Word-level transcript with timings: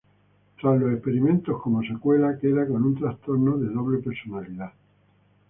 Tras 0.59 0.79
los 0.79 0.93
experimentos, 0.93 1.61
como 1.61 1.83
secuela 1.83 2.35
queda 2.39 2.65
con 2.67 2.81
un 2.83 2.95
trastorno 2.95 3.59
de 3.59 3.69
doble 3.71 3.99
personalidad. 3.99 4.73